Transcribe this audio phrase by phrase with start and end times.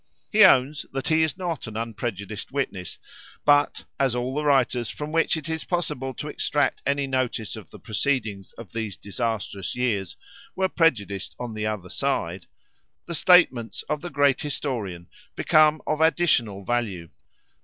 [0.31, 2.97] He owns that he is not an unprejudiced witness;
[3.45, 7.69] but, as all the writers from which it is possible to extract any notice of
[7.69, 10.17] the proceedings of these disastrous years
[10.55, 12.47] were prejudiced on the other side,
[13.05, 17.09] the statements of the great historian become of additional value.